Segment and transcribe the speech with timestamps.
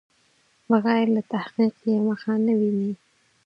[0.69, 2.93] بغیر له تحقیق یې مخه نه ویني.